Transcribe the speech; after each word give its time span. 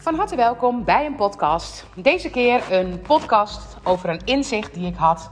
Van 0.00 0.14
harte 0.14 0.36
welkom 0.36 0.84
bij 0.84 1.06
een 1.06 1.14
podcast. 1.14 1.86
Deze 1.94 2.30
keer 2.30 2.72
een 2.72 3.00
podcast 3.00 3.76
over 3.84 4.08
een 4.08 4.20
inzicht 4.24 4.74
die 4.74 4.86
ik 4.86 4.96
had 4.96 5.30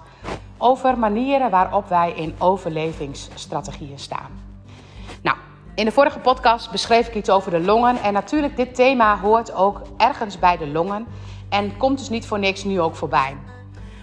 over 0.59 0.99
manieren 0.99 1.51
waarop 1.51 1.89
wij 1.89 2.13
in 2.13 2.35
overlevingsstrategieën 2.39 3.99
staan. 3.99 4.31
Nou, 5.23 5.37
in 5.75 5.85
de 5.85 5.93
vorige 5.93 6.19
podcast 6.19 6.71
beschreef 6.71 7.09
ik 7.09 7.15
iets 7.15 7.31
over 7.31 7.51
de 7.51 7.61
longen 7.61 7.97
en 7.97 8.13
natuurlijk 8.13 8.57
dit 8.57 8.75
thema 8.75 9.19
hoort 9.19 9.55
ook 9.55 9.83
ergens 9.97 10.39
bij 10.39 10.57
de 10.57 10.67
longen 10.67 11.07
en 11.49 11.77
komt 11.77 11.99
dus 11.99 12.09
niet 12.09 12.27
voor 12.27 12.39
niks 12.39 12.65
nu 12.65 12.81
ook 12.81 12.97
voorbij. 12.97 13.37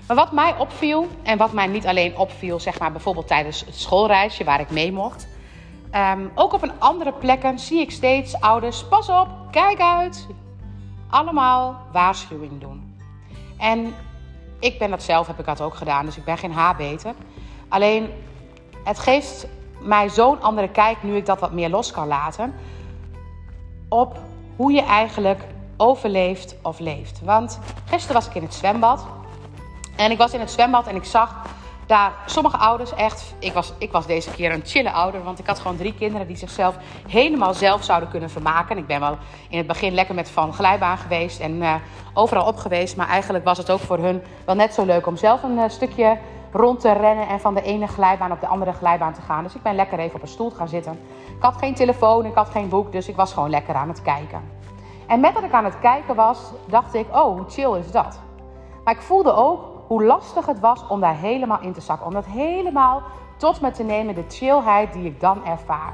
Maar 0.08 0.16
wat 0.16 0.32
mij 0.32 0.56
opviel 0.58 1.08
en 1.24 1.38
wat 1.38 1.54
mij 1.54 1.68
niet 1.68 1.88
alleen 1.88 2.18
opviel, 2.18 2.60
zeg 2.60 2.80
maar 2.80 2.92
bijvoorbeeld 2.92 3.28
tijdens 3.28 3.66
het 3.66 3.76
schoolreisje 3.76 4.44
waar 4.44 4.60
ik 4.60 4.70
mee 4.70 4.92
mocht, 4.92 5.28
Um, 6.14 6.32
ook 6.36 6.54
op 6.54 6.64
een 6.64 6.80
andere 6.80 7.14
plekken 7.14 7.60
zie 7.60 7.80
ik 7.80 7.92
steeds 7.92 8.40
ouders, 8.40 8.88
pas 8.88 9.10
op, 9.10 9.28
kijk 9.52 9.80
uit. 9.80 10.28
Allemaal 11.10 11.78
waarschuwing 11.92 12.62
doen. 12.62 12.98
En 13.58 13.96
ik 14.60 14.80
ben 14.80 14.90
dat 14.90 15.04
zelf, 15.04 15.28
heb 15.28 15.40
ik 15.40 15.46
dat 15.46 15.62
ook 15.62 15.76
gedaan, 15.76 16.06
dus 16.06 16.18
ik 16.18 16.26
ben 16.26 16.38
geen 16.38 16.52
haarbeter. 16.52 17.14
Alleen, 17.68 18.10
het 18.84 19.00
geeft 19.00 19.48
mij 19.80 20.10
zo'n 20.10 20.42
andere 20.42 20.70
kijk, 20.70 21.04
nu 21.04 21.16
ik 21.16 21.26
dat 21.26 21.40
wat 21.40 21.52
meer 21.52 21.70
los 21.70 21.92
kan 21.92 22.08
laten, 22.08 22.54
op 23.90 24.20
hoe 24.56 24.72
je 24.72 24.82
eigenlijk 24.82 25.44
overleeft 25.78 26.56
of 26.62 26.80
leeft. 26.80 27.22
Want 27.24 27.60
gisteren 27.86 28.16
was 28.16 28.28
ik 28.28 28.36
in 28.36 28.44
het 28.44 28.54
zwembad. 28.54 29.06
En 29.96 30.12
ik 30.12 30.18
was 30.18 30.34
in 30.34 30.40
het 30.40 30.52
zwembad 30.52 30.88
en 30.88 30.96
ik 30.96 31.04
zag 31.04 31.46
daar 31.86 32.14
sommige 32.26 32.58
ouders 32.58 32.94
echt. 32.94 33.36
Ik 33.40 33.54
was, 33.54 33.74
ik 33.78 33.92
was 33.92 34.06
deze 34.06 34.32
keer 34.32 34.52
een 34.52 34.66
chille 34.66 34.92
ouder, 34.92 35.24
want 35.24 35.40
ik 35.40 35.48
had 35.48 35.60
gewoon 35.60 35.78
drie 35.78 35.94
kinderen 35.94 36.28
die 36.28 36.38
zichzelf 36.38 36.76
helemaal 37.08 37.54
zelf 37.54 37.84
zouden 37.84 38.10
kunnen 38.10 38.30
vermaken. 38.30 38.78
Ik 38.78 38.88
ben 38.88 39.00
wel 39.00 39.18
in 39.50 39.58
het 39.58 39.68
begin 39.68 39.94
lekker 39.94 40.16
met 40.16 40.30
van 40.30 40.54
glijbaan 40.54 40.98
geweest 40.98 41.40
en 41.40 41.62
uh, 41.62 41.74
overal 42.14 42.46
op 42.46 42.58
geweest. 42.58 42.98
Maar 42.98 43.08
eigenlijk 43.08 43.44
was 43.44 43.58
het 43.58 43.70
ook 43.70 43.80
voor 43.80 43.98
hun 43.98 44.22
wel 44.46 44.56
net 44.56 44.74
zo 44.74 44.86
leuk 44.86 45.08
om 45.08 45.18
zelf 45.18 45.44
een 45.44 45.58
uh, 45.58 45.64
stukje 45.68 46.18
rond 46.52 46.80
te 46.80 46.92
rennen 46.92 47.28
en 47.28 47.40
van 47.40 47.54
de 47.54 47.62
ene 47.62 47.88
glijbaan 47.88 48.32
op 48.32 48.40
de 48.40 48.48
andere 48.48 48.74
glijbaan 48.74 49.14
te 49.14 49.22
gaan. 49.22 49.44
Dus 49.44 49.56
ik 49.56 49.62
ben 49.62 49.76
lekker 49.76 50.00
even 50.00 50.16
op 50.16 50.22
een 50.22 50.28
stoel 50.28 50.52
gaan 50.52 50.68
zitten. 50.68 51.00
Ik 51.38 51.42
had 51.42 51.58
geen 51.58 51.74
telefoon, 51.74 52.26
ik 52.26 52.36
had 52.36 52.50
geen 52.50 52.70
boek, 52.70 52.92
dus 52.92 53.08
ik 53.08 53.16
was 53.16 53.34
gewoon 53.34 53.50
lekker 53.50 53.76
aan 53.76 53.88
het 53.88 54.02
kijken. 54.02 54.42
En 55.08 55.20
met 55.20 55.34
dat 55.34 55.44
ik 55.44 55.52
aan 55.52 55.66
het 55.66 55.80
kijken 55.80 56.16
was, 56.16 56.40
dacht 56.68 56.94
ik: 56.94 57.08
oh, 57.12 57.38
hoe 57.38 57.50
chill 57.50 57.78
is 57.80 57.92
dat? 57.92 58.20
Maar 58.84 58.94
ik 58.94 59.02
voelde 59.02 59.34
ook 59.34 59.75
hoe 59.88 60.04
lastig 60.04 60.46
het 60.46 60.60
was 60.60 60.88
om 60.88 61.00
daar 61.00 61.18
helemaal 61.18 61.62
in 61.62 61.74
te 61.74 61.82
zakken. 61.82 62.08
Om 62.08 62.14
dat 62.14 62.26
helemaal 62.26 63.02
tot 63.38 63.62
me 63.62 63.72
te 63.72 63.84
nemen, 63.84 64.16
de 64.16 64.26
chillheid 64.28 64.94
die 64.94 65.06
ik 65.06 65.20
dan 65.20 65.46
ervaar. 65.46 65.94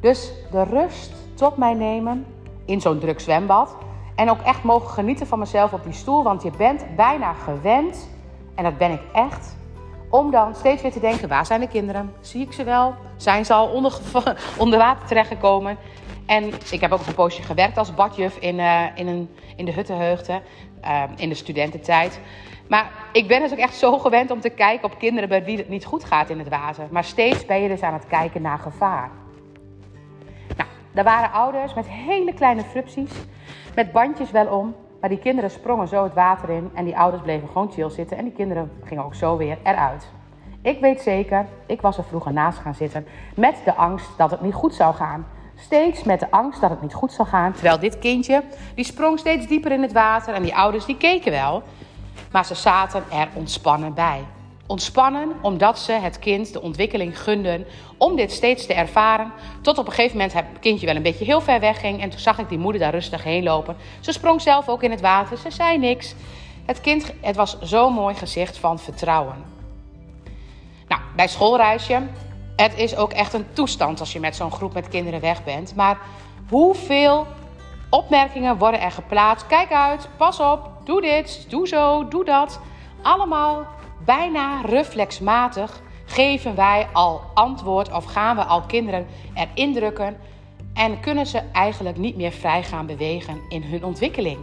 Dus 0.00 0.32
de 0.50 0.62
rust 0.62 1.12
tot 1.34 1.56
mij 1.56 1.74
nemen 1.74 2.26
in 2.64 2.80
zo'n 2.80 2.98
druk 2.98 3.20
zwembad. 3.20 3.76
En 4.14 4.30
ook 4.30 4.40
echt 4.40 4.62
mogen 4.62 4.90
genieten 4.90 5.26
van 5.26 5.38
mezelf 5.38 5.72
op 5.72 5.84
die 5.84 5.92
stoel. 5.92 6.22
Want 6.22 6.42
je 6.42 6.50
bent 6.56 6.96
bijna 6.96 7.32
gewend, 7.32 8.08
en 8.54 8.64
dat 8.64 8.78
ben 8.78 8.90
ik 8.90 9.02
echt, 9.12 9.56
om 10.10 10.30
dan 10.30 10.54
steeds 10.54 10.82
weer 10.82 10.92
te 10.92 11.00
denken: 11.00 11.28
waar 11.28 11.46
zijn 11.46 11.60
de 11.60 11.68
kinderen? 11.68 12.12
Zie 12.20 12.42
ik 12.42 12.52
ze 12.52 12.64
wel? 12.64 12.94
Zijn 13.16 13.44
ze 13.44 13.52
al 13.52 13.68
onder, 13.68 13.98
onder 14.58 14.78
water 14.78 15.06
terechtgekomen? 15.06 15.76
En 16.26 16.52
ik 16.70 16.80
heb 16.80 16.92
ook 16.92 17.06
een 17.06 17.14
poosje 17.14 17.42
gewerkt 17.42 17.78
als 17.78 17.94
badjuf 17.94 18.36
in, 18.36 18.58
uh, 18.58 18.84
in, 18.94 19.06
een, 19.06 19.28
in 19.56 19.64
de 19.64 19.72
Huttenheugde, 19.72 20.42
uh, 20.84 21.02
in 21.16 21.28
de 21.28 21.34
studententijd. 21.34 22.20
Maar 22.72 22.90
ik 23.12 23.28
ben 23.28 23.40
dus 23.40 23.52
ook 23.52 23.58
echt 23.58 23.74
zo 23.74 23.98
gewend 23.98 24.30
om 24.30 24.40
te 24.40 24.48
kijken 24.48 24.84
op 24.84 24.98
kinderen 24.98 25.28
bij 25.28 25.44
wie 25.44 25.56
het 25.56 25.68
niet 25.68 25.84
goed 25.84 26.04
gaat 26.04 26.30
in 26.30 26.38
het 26.38 26.48
water. 26.48 26.84
Maar 26.90 27.04
steeds 27.04 27.46
ben 27.46 27.62
je 27.62 27.68
dus 27.68 27.82
aan 27.82 27.92
het 27.92 28.06
kijken 28.06 28.42
naar 28.42 28.58
gevaar. 28.58 29.10
Nou, 30.56 30.68
daar 30.92 31.04
waren 31.04 31.32
ouders 31.32 31.74
met 31.74 31.88
hele 31.88 32.34
kleine 32.34 32.62
frupties, 32.62 33.10
met 33.74 33.92
bandjes 33.92 34.30
wel 34.30 34.46
om. 34.46 34.74
Maar 35.00 35.08
die 35.08 35.18
kinderen 35.18 35.50
sprongen 35.50 35.88
zo 35.88 36.02
het 36.02 36.14
water 36.14 36.50
in 36.50 36.70
en 36.74 36.84
die 36.84 36.96
ouders 36.96 37.22
bleven 37.22 37.48
gewoon 37.48 37.72
chill 37.72 37.90
zitten. 37.90 38.16
En 38.16 38.24
die 38.24 38.32
kinderen 38.32 38.72
gingen 38.84 39.04
ook 39.04 39.14
zo 39.14 39.36
weer 39.36 39.58
eruit. 39.62 40.10
Ik 40.62 40.80
weet 40.80 41.00
zeker, 41.00 41.46
ik 41.66 41.80
was 41.80 41.98
er 41.98 42.04
vroeger 42.04 42.32
naast 42.32 42.58
gaan 42.58 42.74
zitten 42.74 43.06
met 43.34 43.56
de 43.64 43.74
angst 43.74 44.18
dat 44.18 44.30
het 44.30 44.40
niet 44.40 44.54
goed 44.54 44.74
zou 44.74 44.94
gaan. 44.94 45.26
Steeds 45.56 46.02
met 46.02 46.20
de 46.20 46.30
angst 46.30 46.60
dat 46.60 46.70
het 46.70 46.82
niet 46.82 46.94
goed 46.94 47.12
zou 47.12 47.28
gaan. 47.28 47.52
Terwijl 47.52 47.78
dit 47.78 47.98
kindje, 47.98 48.42
die 48.74 48.84
sprong 48.84 49.18
steeds 49.18 49.46
dieper 49.46 49.72
in 49.72 49.82
het 49.82 49.92
water 49.92 50.34
en 50.34 50.42
die 50.42 50.56
ouders 50.56 50.84
die 50.84 50.96
keken 50.96 51.32
wel. 51.32 51.62
Maar 52.30 52.44
ze 52.44 52.54
zaten 52.54 53.04
er 53.10 53.28
ontspannen 53.34 53.94
bij. 53.94 54.24
Ontspannen 54.66 55.32
omdat 55.42 55.78
ze 55.78 55.92
het 55.92 56.18
kind 56.18 56.52
de 56.52 56.62
ontwikkeling 56.62 57.20
gunden 57.20 57.66
om 57.96 58.16
dit 58.16 58.32
steeds 58.32 58.66
te 58.66 58.74
ervaren. 58.74 59.32
Tot 59.60 59.78
op 59.78 59.86
een 59.86 59.92
gegeven 59.92 60.16
moment 60.16 60.32
het 60.32 60.44
kindje 60.60 60.86
wel 60.86 60.96
een 60.96 61.02
beetje 61.02 61.24
heel 61.24 61.40
ver 61.40 61.60
wegging. 61.60 62.00
En 62.00 62.10
toen 62.10 62.20
zag 62.20 62.38
ik 62.38 62.48
die 62.48 62.58
moeder 62.58 62.80
daar 62.80 62.90
rustig 62.90 63.22
heen 63.22 63.42
lopen. 63.42 63.76
Ze 64.00 64.12
sprong 64.12 64.40
zelf 64.40 64.68
ook 64.68 64.82
in 64.82 64.90
het 64.90 65.00
water. 65.00 65.36
Ze 65.36 65.50
zei 65.50 65.78
niks. 65.78 66.14
Het 66.64 66.80
kind, 66.80 67.12
het 67.20 67.36
was 67.36 67.60
zo'n 67.60 67.92
mooi 67.92 68.14
gezicht 68.14 68.58
van 68.58 68.78
vertrouwen. 68.78 69.44
Nou, 70.88 71.00
bij 71.16 71.28
schoolreisje. 71.28 72.02
Het 72.56 72.76
is 72.76 72.96
ook 72.96 73.12
echt 73.12 73.32
een 73.32 73.46
toestand 73.52 74.00
als 74.00 74.12
je 74.12 74.20
met 74.20 74.36
zo'n 74.36 74.52
groep 74.52 74.74
met 74.74 74.88
kinderen 74.88 75.20
weg 75.20 75.44
bent. 75.44 75.74
Maar 75.74 75.98
hoeveel 76.48 77.26
opmerkingen 77.90 78.58
worden 78.58 78.80
er 78.80 78.90
geplaatst? 78.90 79.46
Kijk 79.46 79.72
uit, 79.72 80.08
pas 80.16 80.40
op, 80.40 80.70
doe 80.84 81.00
dit, 81.00 81.46
doe 81.48 81.68
zo, 81.68 82.08
doe 82.08 82.24
dat. 82.24 82.60
Allemaal 83.02 83.66
bijna 84.04 84.60
reflexmatig 84.60 85.80
geven 86.04 86.54
wij 86.54 86.86
al 86.92 87.20
antwoord 87.34 87.92
of 87.92 88.04
gaan 88.04 88.36
we 88.36 88.44
al 88.44 88.62
kinderen 88.62 89.06
erin 89.34 89.72
drukken 89.72 90.16
en 90.74 91.00
kunnen 91.00 91.26
ze 91.26 91.42
eigenlijk 91.52 91.96
niet 91.96 92.16
meer 92.16 92.32
vrij 92.32 92.62
gaan 92.62 92.86
bewegen 92.86 93.40
in 93.48 93.62
hun 93.62 93.84
ontwikkeling. 93.84 94.38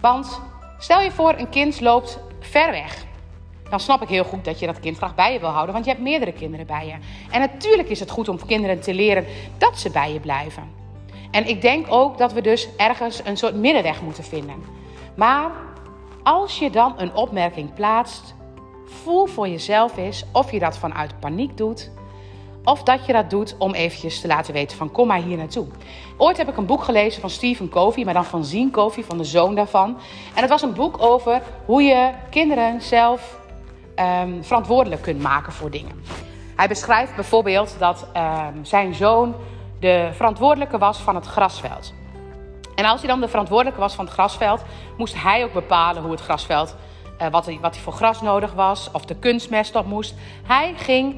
Want 0.00 0.40
stel 0.78 1.00
je 1.00 1.10
voor, 1.10 1.34
een 1.36 1.48
kind 1.48 1.80
loopt 1.80 2.18
ver 2.40 2.70
weg. 2.70 3.04
Dan 3.70 3.80
snap 3.80 4.02
ik 4.02 4.08
heel 4.08 4.24
goed 4.24 4.44
dat 4.44 4.58
je 4.58 4.66
dat 4.66 4.80
kind 4.80 4.96
graag 4.96 5.14
bij 5.14 5.32
je 5.32 5.40
wil 5.40 5.48
houden, 5.48 5.72
want 5.72 5.84
je 5.84 5.90
hebt 5.90 6.02
meerdere 6.02 6.32
kinderen 6.32 6.66
bij 6.66 6.86
je. 6.86 6.94
En 7.30 7.40
natuurlijk 7.40 7.88
is 7.88 8.00
het 8.00 8.10
goed 8.10 8.28
om 8.28 8.46
kinderen 8.46 8.80
te 8.80 8.94
leren 8.94 9.26
dat 9.58 9.78
ze 9.78 9.90
bij 9.90 10.12
je 10.12 10.20
blijven. 10.20 10.62
En 11.30 11.48
ik 11.48 11.60
denk 11.60 11.86
ook 11.88 12.18
dat 12.18 12.32
we 12.32 12.40
dus 12.40 12.68
ergens 12.76 13.20
een 13.24 13.36
soort 13.36 13.54
middenweg 13.54 14.02
moeten 14.02 14.24
vinden. 14.24 14.83
Maar 15.16 15.50
als 16.22 16.58
je 16.58 16.70
dan 16.70 16.94
een 16.96 17.14
opmerking 17.14 17.74
plaatst, 17.74 18.34
voel 18.86 19.26
voor 19.26 19.48
jezelf 19.48 19.96
eens 19.96 20.24
of 20.32 20.50
je 20.50 20.58
dat 20.58 20.78
vanuit 20.78 21.20
paniek 21.20 21.56
doet. 21.56 21.90
Of 22.64 22.82
dat 22.82 23.06
je 23.06 23.12
dat 23.12 23.30
doet 23.30 23.54
om 23.58 23.74
eventjes 23.74 24.20
te 24.20 24.26
laten 24.26 24.52
weten 24.52 24.76
van 24.76 24.92
kom 24.92 25.06
maar 25.06 25.22
hier 25.22 25.36
naartoe. 25.36 25.66
Ooit 26.16 26.36
heb 26.36 26.48
ik 26.48 26.56
een 26.56 26.66
boek 26.66 26.82
gelezen 26.84 27.20
van 27.20 27.30
Stephen 27.30 27.68
Covey, 27.68 28.04
maar 28.04 28.14
dan 28.14 28.24
van 28.24 28.44
Zien 28.44 28.70
Covey, 28.70 29.04
van 29.04 29.18
de 29.18 29.24
zoon 29.24 29.54
daarvan. 29.54 29.98
En 30.34 30.40
het 30.40 30.50
was 30.50 30.62
een 30.62 30.74
boek 30.74 31.02
over 31.02 31.42
hoe 31.64 31.82
je 31.82 32.10
kinderen 32.30 32.82
zelf 32.82 33.38
um, 33.96 34.44
verantwoordelijk 34.44 35.02
kunt 35.02 35.22
maken 35.22 35.52
voor 35.52 35.70
dingen. 35.70 36.02
Hij 36.56 36.68
beschrijft 36.68 37.14
bijvoorbeeld 37.14 37.76
dat 37.78 38.06
um, 38.16 38.64
zijn 38.64 38.94
zoon 38.94 39.34
de 39.80 40.10
verantwoordelijke 40.12 40.78
was 40.78 40.98
van 40.98 41.14
het 41.14 41.26
grasveld. 41.26 41.94
En 42.74 42.84
als 42.84 43.00
hij 43.00 43.08
dan 43.08 43.20
de 43.20 43.28
verantwoordelijke 43.28 43.80
was 43.80 43.94
van 43.94 44.04
het 44.04 44.14
grasveld, 44.14 44.62
moest 44.96 45.22
hij 45.22 45.44
ook 45.44 45.52
bepalen 45.52 46.02
hoe 46.02 46.10
het 46.10 46.20
grasveld, 46.20 46.76
uh, 47.22 47.28
wat, 47.28 47.46
hij, 47.46 47.58
wat 47.60 47.74
hij 47.74 47.82
voor 47.82 47.92
gras 47.92 48.20
nodig 48.20 48.52
was, 48.52 48.90
of 48.92 49.04
de 49.04 49.16
kunstmest 49.16 49.76
op 49.76 49.86
moest. 49.86 50.14
Hij 50.46 50.74
ging 50.76 51.16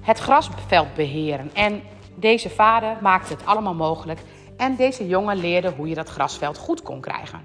het 0.00 0.18
grasveld 0.18 0.94
beheren. 0.94 1.50
En 1.54 1.82
deze 2.14 2.50
vader 2.50 2.96
maakte 3.00 3.32
het 3.32 3.46
allemaal 3.46 3.74
mogelijk. 3.74 4.20
En 4.56 4.76
deze 4.76 5.06
jongen 5.06 5.36
leerde 5.36 5.72
hoe 5.76 5.88
je 5.88 5.94
dat 5.94 6.08
grasveld 6.08 6.58
goed 6.58 6.82
kon 6.82 7.00
krijgen. 7.00 7.40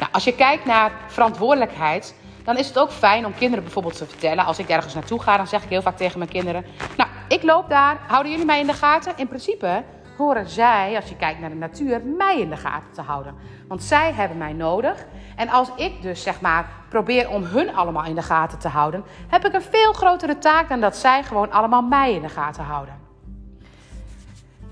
Nou, 0.00 0.12
als 0.12 0.24
je 0.24 0.34
kijkt 0.34 0.64
naar 0.64 0.92
verantwoordelijkheid, 1.06 2.14
dan 2.44 2.56
is 2.56 2.66
het 2.66 2.78
ook 2.78 2.90
fijn 2.90 3.26
om 3.26 3.34
kinderen 3.34 3.64
bijvoorbeeld 3.64 3.96
te 3.96 4.06
vertellen. 4.06 4.44
Als 4.44 4.58
ik 4.58 4.68
ergens 4.68 4.94
naartoe 4.94 5.22
ga, 5.22 5.36
dan 5.36 5.46
zeg 5.46 5.62
ik 5.62 5.68
heel 5.68 5.82
vaak 5.82 5.96
tegen 5.96 6.18
mijn 6.18 6.30
kinderen: 6.30 6.64
Nou, 6.96 7.10
ik 7.28 7.42
loop 7.42 7.68
daar, 7.68 8.00
houden 8.06 8.30
jullie 8.30 8.46
mij 8.46 8.60
in 8.60 8.66
de 8.66 8.72
gaten? 8.72 9.12
In 9.16 9.28
principe 9.28 9.82
horen 10.16 10.48
zij, 10.48 10.96
als 10.96 11.08
je 11.08 11.16
kijkt 11.16 11.40
naar 11.40 11.48
de 11.48 11.56
natuur, 11.56 12.02
mij 12.02 12.40
in 12.40 12.50
de 12.50 12.56
gaten 12.56 12.92
te 12.92 13.00
houden. 13.00 13.34
Want 13.68 13.82
zij 13.82 14.12
hebben 14.12 14.38
mij 14.38 14.52
nodig. 14.52 15.06
En 15.36 15.48
als 15.48 15.68
ik 15.76 16.02
dus 16.02 16.22
zeg 16.22 16.40
maar 16.40 16.68
probeer 16.88 17.28
om 17.28 17.42
hun 17.42 17.74
allemaal 17.74 18.04
in 18.04 18.14
de 18.14 18.22
gaten 18.22 18.58
te 18.58 18.68
houden, 18.68 19.04
heb 19.28 19.44
ik 19.44 19.54
een 19.54 19.62
veel 19.62 19.92
grotere 19.92 20.38
taak 20.38 20.68
dan 20.68 20.80
dat 20.80 20.96
zij 20.96 21.22
gewoon 21.22 21.52
allemaal 21.52 21.82
mij 21.82 22.14
in 22.14 22.22
de 22.22 22.28
gaten 22.28 22.64
houden. 22.64 22.94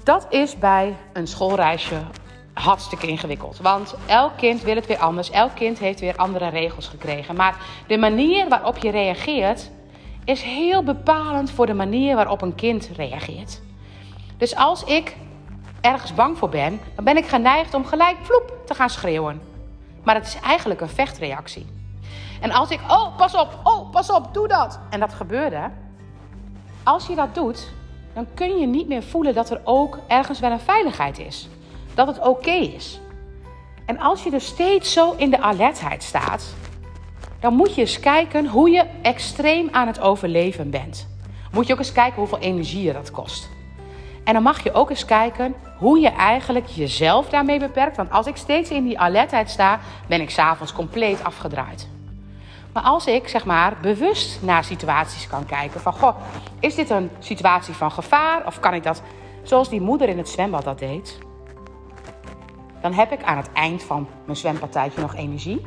Dat 0.02 0.26
is 0.31 0.58
bij 0.58 0.96
een 1.12 1.26
schoolreisje 1.26 2.00
hartstikke 2.52 3.06
ingewikkeld. 3.06 3.58
Want 3.58 3.94
elk 4.06 4.36
kind 4.36 4.62
wil 4.62 4.75
het 4.75 4.86
weer 4.86 4.98
anders. 4.98 5.31
Elk 5.31 5.54
kind 5.54 5.78
heeft 5.78 6.00
weer 6.00 6.16
andere 6.16 6.48
regels 6.48 6.88
gekregen. 6.88 7.36
Maar 7.36 7.56
de 7.86 7.98
manier 7.98 8.48
waarop 8.48 8.76
je 8.76 8.90
reageert 8.90 9.70
is 10.25 10.43
heel 10.43 10.82
bepalend 10.82 11.50
voor 11.50 11.66
de 11.66 11.75
manier 11.75 12.14
waarop 12.16 12.43
een 12.43 12.54
kind 12.54 12.90
reageert. 12.96 13.60
Dus 14.36 14.56
als 14.56 14.84
ik 14.84 15.16
ergens 15.81 16.15
bang 16.15 16.38
voor 16.38 16.49
ben, 16.49 16.81
dan 16.94 17.05
ben 17.05 17.17
ik 17.17 17.27
geneigd 17.27 17.75
om 17.75 17.85
gelijk 17.85 18.17
vloep 18.23 18.53
te 18.67 18.75
gaan 18.75 18.91
schreeuwen. 18.91 19.41
Maar 20.03 20.15
het 20.15 20.27
is 20.27 20.41
eigenlijk 20.41 20.81
een 20.81 20.88
vechtreactie. 20.88 21.67
En 22.41 22.50
als 22.50 22.71
ik, 22.71 22.81
oh, 22.88 23.17
pas 23.17 23.35
op, 23.35 23.59
oh, 23.62 23.91
pas 23.91 24.11
op, 24.11 24.35
doe 24.35 24.49
dat. 24.49 24.81
En 24.91 25.00
dat 25.00 25.15
gebeurde. 25.15 25.71
Als 26.82 27.06
je 27.06 27.15
dat 27.15 27.35
doet, 27.35 27.73
dan 28.15 28.27
kun 28.35 28.59
je 28.59 28.67
niet 28.67 28.88
meer 28.88 29.03
voelen 29.03 29.35
dat 29.35 29.50
er 29.50 29.61
ook 29.65 29.99
ergens 30.06 30.41
wel 30.41 30.50
een 30.50 30.61
veiligheid 30.61 31.19
is. 31.19 31.49
Dat 31.94 32.06
het 32.06 32.21
oké 32.21 32.50
is. 32.50 33.00
En 33.87 33.99
als 33.99 34.23
je 34.23 34.31
dus 34.31 34.47
steeds 34.47 34.93
zo 34.93 35.15
in 35.17 35.31
de 35.31 35.41
alertheid 35.41 36.03
staat, 36.03 36.55
dan 37.41 37.55
moet 37.55 37.75
je 37.75 37.81
eens 37.81 38.00
kijken 38.00 38.47
hoe 38.47 38.71
je 38.71 38.85
extreem 39.03 39.69
aan 39.73 39.87
het 39.87 40.00
overleven 40.00 40.71
bent. 40.71 41.09
Moet 41.53 41.67
je 41.67 41.73
ook 41.73 41.79
eens 41.79 41.93
kijken 41.93 42.19
hoeveel 42.19 42.38
energie 42.38 42.82
je 42.82 42.93
dat 42.93 43.11
kost. 43.11 43.49
En 44.31 44.37
dan 44.37 44.44
mag 44.44 44.62
je 44.62 44.73
ook 44.73 44.91
eens 44.91 45.05
kijken 45.05 45.55
hoe 45.79 46.00
je 46.00 46.09
eigenlijk 46.09 46.67
jezelf 46.67 47.29
daarmee 47.29 47.59
beperkt. 47.59 47.97
Want 47.97 48.11
als 48.11 48.27
ik 48.27 48.37
steeds 48.37 48.71
in 48.71 48.85
die 48.85 48.99
alertheid 48.99 49.50
sta, 49.50 49.81
ben 50.06 50.21
ik 50.21 50.31
s'avonds 50.31 50.73
compleet 50.73 51.25
afgedraaid. 51.25 51.88
Maar 52.73 52.82
als 52.82 53.06
ik 53.06 53.29
zeg 53.29 53.44
maar 53.44 53.77
bewust 53.82 54.43
naar 54.43 54.65
situaties 54.65 55.27
kan 55.27 55.47
kijken 55.47 55.81
van 55.81 55.93
goh, 55.93 56.17
is 56.61 56.75
dit 56.75 56.91
een 56.91 57.11
situatie 57.19 57.75
van 57.75 57.91
gevaar 57.91 58.47
of 58.47 58.61
kan 58.61 58.75
ik 58.75 58.82
dat 58.82 59.03
zoals 59.43 59.69
die 59.69 59.81
moeder 59.81 60.09
in 60.09 60.19
het 60.19 60.29
zwembad 60.29 60.65
dat 60.65 60.79
deed? 60.79 61.19
Dan 62.82 62.93
heb 62.93 63.12
ik 63.12 63.23
aan 63.23 63.37
het 63.37 63.53
eind 63.53 63.82
van 63.82 64.09
mijn 64.25 64.37
zwempartijtje 64.37 65.00
nog 65.00 65.15
energie. 65.15 65.62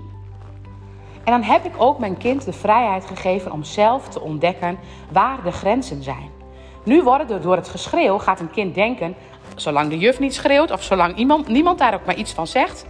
En 1.24 1.32
dan 1.32 1.44
heb 1.44 1.66
ik 1.66 1.74
ook 1.78 2.00
mijn 2.00 2.18
kind 2.18 2.46
de 2.46 2.54
vrijheid 2.54 3.06
gegeven 3.06 3.52
om 3.52 3.64
zelf 3.64 4.10
te 4.10 4.22
ontdekken 4.22 4.80
waar 5.12 5.44
de 5.44 5.52
grenzen 5.52 6.04
zijn. 6.04 6.42
Nu 6.84 7.04
worden 7.04 7.42
door 7.42 7.56
het 7.56 7.70
geschreeuw 7.70 8.18
gaat 8.18 8.40
een 8.40 8.52
kind 8.52 8.76
denken, 8.76 9.16
zolang 9.56 9.90
de 9.90 9.98
juf 9.98 10.20
niet 10.20 10.34
schreeuwt 10.34 10.72
of 10.72 10.84
zolang 10.84 11.16
iemand, 11.16 11.48
niemand 11.48 11.80
daar 11.80 11.94
ook 11.94 12.06
maar 12.06 12.16
iets 12.16 12.34
van 12.34 12.48
zegt, 12.48 12.86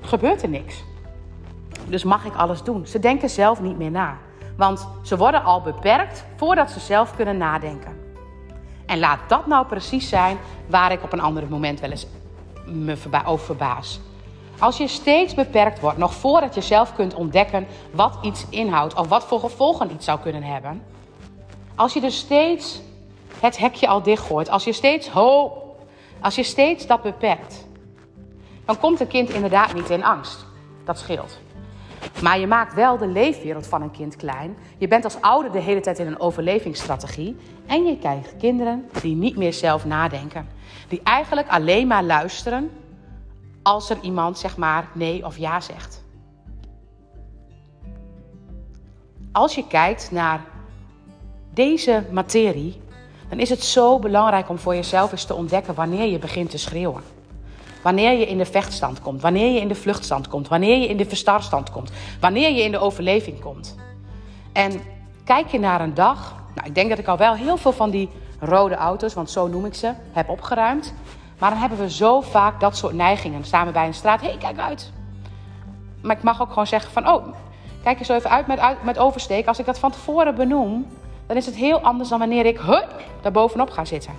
gebeurt 0.00 0.42
er 0.42 0.48
niks. 0.48 0.84
Dus 1.86 2.04
mag 2.04 2.24
ik 2.24 2.34
alles 2.34 2.62
doen? 2.62 2.86
Ze 2.86 2.98
denken 2.98 3.30
zelf 3.30 3.60
niet 3.60 3.78
meer 3.78 3.90
na. 3.90 4.16
Want 4.56 4.88
ze 5.02 5.16
worden 5.16 5.44
al 5.44 5.62
beperkt 5.62 6.24
voordat 6.36 6.70
ze 6.70 6.80
zelf 6.80 7.16
kunnen 7.16 7.36
nadenken. 7.36 8.06
En 8.86 8.98
laat 8.98 9.20
dat 9.28 9.46
nou 9.46 9.66
precies 9.66 10.08
zijn 10.08 10.36
waar 10.66 10.92
ik 10.92 11.02
op 11.02 11.12
een 11.12 11.20
ander 11.20 11.44
moment 11.48 11.80
wel 11.80 11.90
eens 11.90 12.06
me 12.66 12.96
over 13.24 13.44
verbaas. 13.44 14.00
Als 14.58 14.76
je 14.76 14.88
steeds 14.88 15.34
beperkt 15.34 15.80
wordt, 15.80 15.98
nog 15.98 16.14
voordat 16.14 16.54
je 16.54 16.60
zelf 16.60 16.94
kunt 16.94 17.14
ontdekken 17.14 17.66
wat 17.90 18.18
iets 18.22 18.46
inhoudt 18.48 18.94
of 18.94 19.08
wat 19.08 19.24
voor 19.24 19.40
gevolgen 19.40 19.90
iets 19.92 20.04
zou 20.04 20.18
kunnen 20.20 20.42
hebben. 20.42 20.82
Als 21.74 21.92
je 21.92 22.00
dus 22.00 22.18
steeds 22.18 22.80
het 23.40 23.58
hekje 23.58 23.88
al 23.88 24.02
dichtgooit, 24.02 24.50
als 24.50 24.64
je 24.64 24.72
steeds 24.72 25.08
ho, 25.08 25.52
als 26.20 26.34
je 26.34 26.42
steeds 26.42 26.86
dat 26.86 27.02
beperkt, 27.02 27.66
dan 28.64 28.78
komt 28.78 29.00
een 29.00 29.06
kind 29.06 29.30
inderdaad 29.30 29.74
niet 29.74 29.90
in 29.90 30.04
angst. 30.04 30.46
Dat 30.84 30.98
scheelt. 30.98 31.38
Maar 32.22 32.38
je 32.38 32.46
maakt 32.46 32.74
wel 32.74 32.98
de 32.98 33.06
leefwereld 33.06 33.66
van 33.66 33.82
een 33.82 33.90
kind 33.90 34.16
klein. 34.16 34.56
Je 34.78 34.88
bent 34.88 35.04
als 35.04 35.20
ouder 35.20 35.52
de 35.52 35.60
hele 35.60 35.80
tijd 35.80 35.98
in 35.98 36.06
een 36.06 36.20
overlevingsstrategie. 36.20 37.36
En 37.66 37.84
je 37.84 37.98
krijgt 37.98 38.36
kinderen 38.36 38.88
die 39.02 39.14
niet 39.14 39.36
meer 39.36 39.52
zelf 39.52 39.84
nadenken. 39.84 40.48
Die 40.88 41.00
eigenlijk 41.02 41.48
alleen 41.48 41.86
maar 41.86 42.04
luisteren 42.04 42.70
als 43.62 43.90
er 43.90 43.98
iemand 44.00 44.38
zeg 44.38 44.56
maar 44.56 44.88
nee 44.94 45.24
of 45.24 45.36
ja 45.36 45.60
zegt. 45.60 46.04
Als 49.32 49.54
je 49.54 49.66
kijkt 49.66 50.10
naar 50.10 50.44
deze 51.52 52.04
materie, 52.10 52.80
dan 53.28 53.38
is 53.38 53.50
het 53.50 53.64
zo 53.64 53.98
belangrijk 53.98 54.48
om 54.48 54.58
voor 54.58 54.74
jezelf 54.74 55.12
eens 55.12 55.24
te 55.24 55.34
ontdekken 55.34 55.74
wanneer 55.74 56.06
je 56.06 56.18
begint 56.18 56.50
te 56.50 56.58
schreeuwen. 56.58 57.02
Wanneer 57.82 58.18
je 58.18 58.26
in 58.26 58.38
de 58.38 58.44
vechtstand 58.44 59.00
komt, 59.00 59.20
wanneer 59.20 59.52
je 59.52 59.60
in 59.60 59.68
de 59.68 59.74
vluchtstand 59.74 60.28
komt, 60.28 60.48
wanneer 60.48 60.78
je 60.78 60.88
in 60.88 60.96
de 60.96 61.04
verstarstand 61.04 61.70
komt, 61.70 61.92
wanneer 62.20 62.50
je 62.50 62.62
in 62.62 62.70
de 62.70 62.78
overleving 62.78 63.40
komt. 63.40 63.76
En 64.52 64.80
kijk 65.24 65.48
je 65.48 65.58
naar 65.58 65.80
een 65.80 65.94
dag, 65.94 66.34
nou 66.54 66.66
ik 66.66 66.74
denk 66.74 66.88
dat 66.88 66.98
ik 66.98 67.06
al 67.06 67.16
wel 67.16 67.34
heel 67.34 67.56
veel 67.56 67.72
van 67.72 67.90
die 67.90 68.08
rode 68.40 68.74
auto's, 68.74 69.14
want 69.14 69.30
zo 69.30 69.46
noem 69.46 69.64
ik 69.64 69.74
ze, 69.74 69.92
heb 70.12 70.28
opgeruimd. 70.28 70.94
Maar 71.38 71.50
dan 71.50 71.58
hebben 71.58 71.78
we 71.78 71.90
zo 71.90 72.20
vaak 72.20 72.60
dat 72.60 72.76
soort 72.76 72.94
neigingen. 72.94 73.38
Dan 73.38 73.46
staan 73.46 73.66
we 73.66 73.72
bij 73.72 73.86
een 73.86 73.94
straat, 73.94 74.20
hé, 74.20 74.26
hey, 74.26 74.36
kijk 74.36 74.58
uit. 74.58 74.92
Maar 76.02 76.16
ik 76.16 76.22
mag 76.22 76.40
ook 76.40 76.48
gewoon 76.48 76.66
zeggen 76.66 76.92
van, 76.92 77.08
oh, 77.08 77.26
kijk 77.82 77.98
eens 77.98 78.08
even 78.08 78.30
uit 78.30 78.46
met, 78.46 78.60
met. 78.82 78.98
Als 79.46 79.58
ik 79.58 79.66
dat 79.66 79.78
van 79.78 79.90
tevoren 79.90 80.34
benoem, 80.34 80.86
dan 81.28 81.36
is 81.36 81.46
het 81.46 81.54
heel 81.54 81.80
anders 81.80 82.08
dan 82.08 82.18
wanneer 82.18 82.46
ik, 82.46 82.58
hup, 82.58 83.02
daar 83.20 83.32
bovenop 83.32 83.70
ga 83.70 83.84
zitten. 83.84 84.12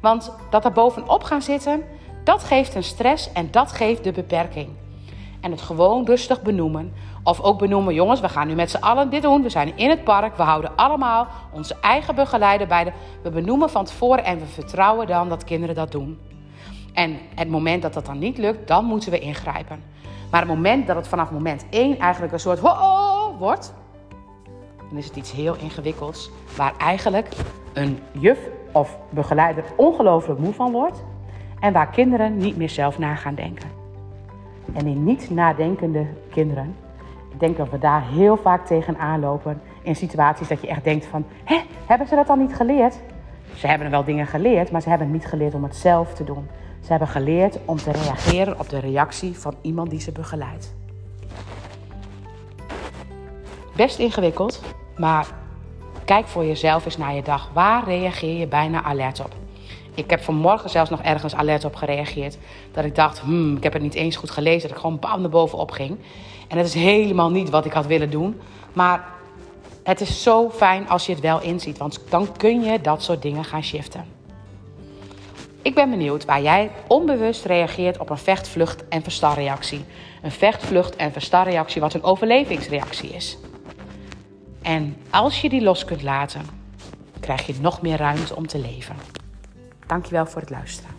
Want 0.00 0.32
dat 0.50 0.62
daar 0.62 0.72
bovenop 0.72 1.22
gaan 1.22 1.42
zitten, 1.42 1.84
dat 2.24 2.44
geeft 2.44 2.74
een 2.74 2.82
stress 2.82 3.32
en 3.32 3.48
dat 3.50 3.72
geeft 3.72 4.04
de 4.04 4.12
beperking. 4.12 4.68
En 5.40 5.50
het 5.50 5.60
gewoon 5.60 6.06
rustig 6.06 6.42
benoemen. 6.42 6.92
Of 7.22 7.40
ook 7.40 7.58
benoemen, 7.58 7.94
jongens, 7.94 8.20
we 8.20 8.28
gaan 8.28 8.46
nu 8.46 8.54
met 8.54 8.70
z'n 8.70 8.76
allen 8.76 9.10
dit 9.10 9.22
doen. 9.22 9.42
We 9.42 9.48
zijn 9.48 9.76
in 9.76 9.90
het 9.90 10.04
park, 10.04 10.36
we 10.36 10.42
houden 10.42 10.76
allemaal 10.76 11.26
onze 11.52 11.76
eigen 11.80 12.14
begeleider 12.14 12.66
bij 12.66 12.84
de... 12.84 12.92
We 13.22 13.30
benoemen 13.30 13.70
van 13.70 13.84
tevoren 13.84 14.24
en 14.24 14.38
we 14.38 14.46
vertrouwen 14.46 15.06
dan 15.06 15.28
dat 15.28 15.44
kinderen 15.44 15.74
dat 15.74 15.92
doen. 15.92 16.18
En 16.92 17.18
het 17.34 17.48
moment 17.48 17.82
dat 17.82 17.94
dat 17.94 18.06
dan 18.06 18.18
niet 18.18 18.38
lukt, 18.38 18.68
dan 18.68 18.84
moeten 18.84 19.10
we 19.10 19.18
ingrijpen. 19.18 19.82
Maar 20.30 20.40
het 20.40 20.50
moment 20.50 20.86
dat 20.86 20.96
het 20.96 21.08
vanaf 21.08 21.30
moment 21.30 21.64
1 21.70 21.98
eigenlijk 21.98 22.32
een 22.32 22.40
soort 22.40 22.58
ho 22.58 23.36
wordt, 23.38 23.74
dan 24.88 24.98
is 24.98 25.06
het 25.06 25.16
iets 25.16 25.32
heel 25.32 25.56
ingewikkelds. 25.56 26.30
Waar 26.56 26.74
eigenlijk 26.78 27.28
een 27.72 27.98
juf 28.12 28.38
of 28.72 28.98
begeleider 29.10 29.64
ongelooflijk 29.76 30.40
moe 30.40 30.52
van 30.52 30.72
wordt. 30.72 31.04
En 31.60 31.72
waar 31.72 31.90
kinderen 31.90 32.36
niet 32.36 32.56
meer 32.56 32.70
zelf 32.70 32.98
na 32.98 33.14
gaan 33.14 33.34
denken. 33.34 33.68
En 34.72 34.86
in 34.86 35.04
niet 35.04 35.30
nadenkende 35.30 36.06
kinderen, 36.30 36.76
ik 37.32 37.40
denk 37.40 37.56
dat 37.56 37.70
we 37.70 37.78
daar 37.78 38.08
heel 38.08 38.36
vaak 38.36 38.66
tegenaan 38.66 39.20
lopen. 39.20 39.60
In 39.82 39.96
situaties 39.96 40.48
dat 40.48 40.60
je 40.60 40.66
echt 40.66 40.84
denkt 40.84 41.06
van, 41.06 41.24
hè, 41.44 41.60
hebben 41.86 42.06
ze 42.06 42.14
dat 42.14 42.26
dan 42.26 42.38
niet 42.38 42.54
geleerd? 42.54 42.98
Ze 43.54 43.66
hebben 43.66 43.90
wel 43.90 44.04
dingen 44.04 44.26
geleerd, 44.26 44.70
maar 44.70 44.82
ze 44.82 44.88
hebben 44.88 45.10
niet 45.10 45.26
geleerd 45.26 45.54
om 45.54 45.62
het 45.62 45.76
zelf 45.76 46.14
te 46.14 46.24
doen. 46.24 46.48
Ze 46.80 46.90
hebben 46.90 47.08
geleerd 47.08 47.58
om 47.64 47.76
te 47.76 47.92
reageren 47.92 48.58
op 48.58 48.68
de 48.68 48.78
reactie 48.78 49.38
van 49.38 49.54
iemand 49.60 49.90
die 49.90 50.00
ze 50.00 50.12
begeleidt. 50.12 50.74
Best 53.76 53.98
ingewikkeld, 53.98 54.60
maar 54.96 55.26
kijk 56.04 56.26
voor 56.26 56.44
jezelf 56.44 56.84
eens 56.84 56.96
naar 56.96 57.14
je 57.14 57.22
dag. 57.22 57.50
Waar 57.52 57.84
reageer 57.84 58.38
je 58.38 58.46
bijna 58.46 58.82
alert 58.82 59.20
op? 59.20 59.34
Ik 59.94 60.10
heb 60.10 60.22
vanmorgen 60.22 60.70
zelfs 60.70 60.90
nog 60.90 61.02
ergens 61.02 61.34
alert 61.34 61.64
op 61.64 61.74
gereageerd. 61.74 62.38
Dat 62.72 62.84
ik 62.84 62.94
dacht, 62.94 63.18
hmm, 63.18 63.56
ik 63.56 63.62
heb 63.62 63.72
het 63.72 63.82
niet 63.82 63.94
eens 63.94 64.16
goed 64.16 64.30
gelezen. 64.30 64.68
Dat 64.68 64.70
ik 64.70 64.82
gewoon 64.82 64.98
bam 64.98 65.20
naar 65.20 65.30
bovenop 65.30 65.70
ging. 65.70 65.98
En 66.48 66.56
dat 66.56 66.66
is 66.66 66.74
helemaal 66.74 67.30
niet 67.30 67.50
wat 67.50 67.64
ik 67.64 67.72
had 67.72 67.86
willen 67.86 68.10
doen. 68.10 68.40
Maar 68.72 69.04
het 69.82 70.00
is 70.00 70.22
zo 70.22 70.50
fijn 70.50 70.88
als 70.88 71.06
je 71.06 71.12
het 71.12 71.20
wel 71.20 71.40
inziet. 71.40 71.78
Want 71.78 72.00
dan 72.08 72.28
kun 72.36 72.62
je 72.62 72.80
dat 72.80 73.02
soort 73.02 73.22
dingen 73.22 73.44
gaan 73.44 73.64
shiften. 73.64 74.04
Ik 75.62 75.74
ben 75.74 75.90
benieuwd 75.90 76.24
waar 76.24 76.42
jij 76.42 76.70
onbewust 76.86 77.44
reageert 77.44 77.98
op 77.98 78.10
een 78.10 78.18
vecht, 78.18 78.48
vlucht 78.48 78.88
en 78.88 79.02
verstarreactie. 79.02 79.84
Een 80.22 80.32
vecht, 80.32 80.64
vlucht 80.64 80.96
en 80.96 81.12
verstarreactie 81.12 81.80
wat 81.80 81.94
een 81.94 82.02
overlevingsreactie 82.02 83.08
is. 83.08 83.38
En 84.66 84.96
als 85.10 85.40
je 85.40 85.48
die 85.48 85.62
los 85.62 85.84
kunt 85.84 86.02
laten, 86.02 86.42
krijg 87.20 87.46
je 87.46 87.54
nog 87.60 87.82
meer 87.82 87.96
ruimte 87.96 88.36
om 88.36 88.46
te 88.46 88.58
leven. 88.58 88.96
Dankjewel 89.86 90.26
voor 90.26 90.40
het 90.40 90.50
luisteren. 90.50 90.95